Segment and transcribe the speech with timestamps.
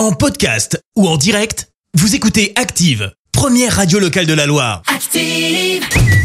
[0.00, 4.80] En podcast ou en direct, vous écoutez Active, première radio locale de la Loire.
[4.86, 5.82] Active.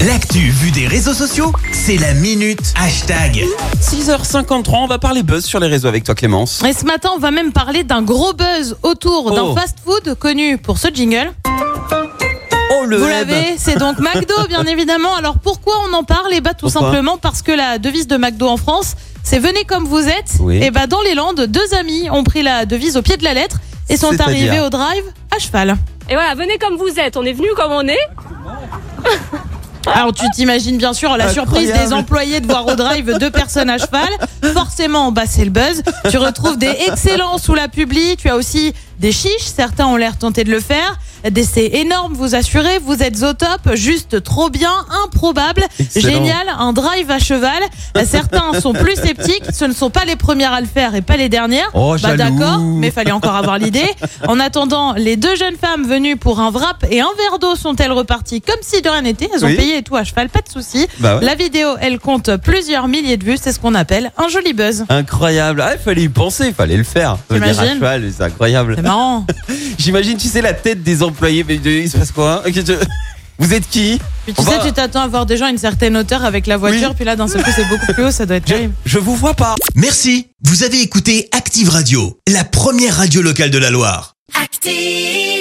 [0.07, 3.43] L'actu vue des réseaux sociaux, c'est la minute hashtag.
[3.81, 6.63] 6h53, on va parler buzz sur les réseaux avec toi Clémence.
[6.63, 9.53] Et ce matin, on va même parler d'un gros buzz autour d'un Oh.
[9.57, 11.33] fast-food connu pour ce jingle.
[12.79, 13.27] Oh le Vous web.
[13.27, 15.15] l'avez, c'est donc McDo, bien évidemment.
[15.15, 16.31] Alors pourquoi on en parle?
[16.31, 16.81] Eh bah, tout Pourquoi?
[16.91, 20.33] simplement parce que la devise de McDo en France, c'est venez comme vous êtes.
[20.39, 20.61] Oui.
[20.63, 23.33] Et bah dans les Landes, deux amis ont pris la devise au pied de la
[23.33, 25.03] lettre et sont arrivés au drive
[25.35, 25.75] à cheval.
[26.09, 27.17] Et voilà, venez comme vous êtes.
[27.17, 27.97] On est venu comme on est.
[29.93, 33.69] Alors tu t'imagines bien sûr la surprise des employés de voir au drive deux personnes
[33.69, 34.09] à cheval.
[34.53, 35.83] Forcément, bah c'est le buzz.
[36.09, 38.17] Tu retrouves des excellents sous la publi.
[38.17, 39.43] Tu as aussi des chiches.
[39.43, 40.97] Certains ont l'air tentés de le faire.
[41.31, 42.79] Des c'est énorme, vous assurez.
[42.79, 44.71] Vous êtes au top, juste trop bien,
[45.05, 46.09] improbable, Excellent.
[46.09, 46.47] génial.
[46.57, 47.61] Un drive à cheval.
[48.05, 49.43] Certains sont plus sceptiques.
[49.53, 51.69] Ce ne sont pas les premières à le faire et pas les dernières.
[51.73, 53.89] Oh, bah d'accord, mais fallait encore avoir l'idée.
[54.27, 57.91] En attendant, les deux jeunes femmes venues pour un wrap et un verre d'eau sont-elles
[57.91, 59.29] reparties comme si de rien n'était?
[59.33, 59.55] Elles ont Oui.
[59.55, 60.87] payé et tout à cheval, pas de souci.
[60.99, 61.25] Bah ouais.
[61.25, 63.37] La vidéo, elle compte plusieurs milliers de vues.
[63.41, 64.85] C'est ce qu'on appelle un joli buzz.
[64.89, 65.61] Incroyable.
[65.65, 67.17] Ah, il fallait y penser, il fallait le faire.
[67.29, 68.73] C'est incroyable.
[68.75, 69.25] C'est marrant.
[69.79, 71.14] J'imagine, tu sais, la tête des employés.
[71.21, 72.43] Mais il se passe quoi
[73.37, 75.49] Vous êtes qui Puis tu On sais, va- tu t'attends à voir des gens à
[75.49, 76.95] une certaine hauteur avec la voiture, Oui.
[76.95, 78.11] puis là, d'un seul coup, c'est beaucoup plus haut.
[78.11, 78.73] Ça doit être je, terrible.
[78.85, 79.55] je vous vois pas.
[79.75, 84.13] Merci, vous avez écouté Active Radio, la première radio locale de la Loire.
[84.41, 85.34] Active.